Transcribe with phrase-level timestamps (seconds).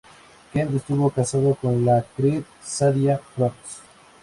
[0.51, 3.53] Kemp estuvo casado con la actriz Sadie Frost.